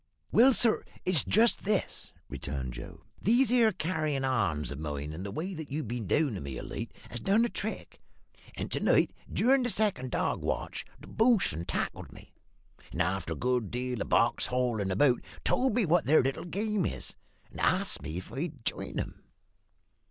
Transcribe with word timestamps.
"Well, 0.31 0.51
sir, 0.51 0.83
it's 1.05 1.23
just 1.23 1.63
this," 1.63 2.11
returned 2.27 2.73
Joe. 2.73 3.03
"These 3.21 3.49
here 3.49 3.71
carryin's 3.71 4.23
on 4.25 4.63
of 4.71 4.79
mine, 4.79 5.13
and 5.13 5.23
the 5.23 5.29
way 5.29 5.53
that 5.53 5.69
you've 5.69 5.87
been 5.87 6.07
down 6.07 6.29
upon 6.29 6.41
me 6.41 6.57
of 6.57 6.65
late, 6.65 6.91
has 7.11 7.19
done 7.19 7.43
the 7.43 7.49
trick; 7.49 8.01
and, 8.55 8.71
to 8.71 8.79
night, 8.79 9.11
durin' 9.31 9.61
the 9.61 9.69
second 9.69 10.09
dog 10.09 10.41
watch, 10.41 10.85
the 10.99 11.05
bosun 11.05 11.65
tackled 11.65 12.11
me, 12.11 12.33
and, 12.91 12.99
after 12.99 13.33
a 13.33 13.35
good 13.35 13.69
deal 13.69 14.01
of 14.01 14.09
box 14.09 14.47
haulin' 14.47 14.89
about, 14.89 15.21
told 15.43 15.75
me 15.75 15.85
what 15.85 16.05
their 16.05 16.23
little 16.23 16.45
game 16.45 16.87
is, 16.87 17.15
and 17.51 17.59
asked 17.59 18.01
me 18.01 18.17
if 18.17 18.31
I'd 18.33 18.65
jine 18.65 18.99
'em." 18.99 19.21